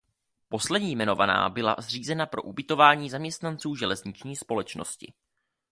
[0.49, 5.13] Poslední jmenovaná byla zřízena pro ubytování zaměstnanců železniční společnosti.